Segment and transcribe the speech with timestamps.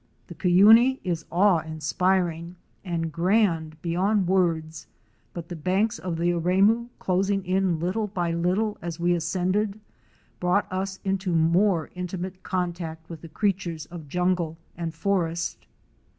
[0.29, 4.87] The Cuyuni is awe inspiring and grand beyond words,
[5.31, 9.79] but the banks of the Aremu, closing in little by little as we ascended,
[10.39, 15.67] brought us into more intimate contact with the creatures of jungle and forest.